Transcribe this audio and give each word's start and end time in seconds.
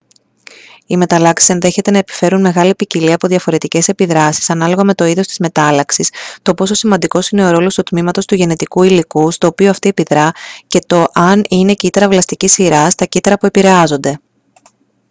οι 0.85 0.97
μεταλλάξεις 0.97 1.49
ενδέχεται 1.49 1.91
να 1.91 1.97
επιφέρουν 1.97 2.41
μεγάλη 2.41 2.75
ποικιλία 2.75 3.13
από 3.15 3.27
διαφορετικές 3.27 3.87
επιδράσεις 3.87 4.49
ανάλογα 4.49 4.83
με 4.83 4.93
το 4.93 5.05
είδος 5.05 5.27
της 5.27 5.37
μετάλλαξης 5.39 6.09
το 6.41 6.53
πόσο 6.53 6.73
σημαντικός 6.73 7.29
είναι 7.29 7.45
ο 7.47 7.51
ρόλος 7.51 7.75
του 7.75 7.83
τμήματος 7.83 8.25
του 8.25 8.35
γενετικού 8.35 8.83
υλικού 8.83 9.31
στο 9.31 9.47
οποίο 9.47 9.69
αυτή 9.69 9.89
επιδρά 9.89 10.31
και 10.67 10.79
το 10.87 11.05
αν 11.13 11.45
είναι 11.49 11.73
κύτταρα 11.73 12.07
βλαστικής 12.07 12.51
σειράς 12.51 12.95
τα 12.95 13.05
κύτταρα 13.05 13.37
που 13.37 13.45
επηρεάζονται 13.45 14.19